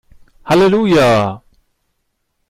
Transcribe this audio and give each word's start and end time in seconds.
Halleluja! 0.49 1.09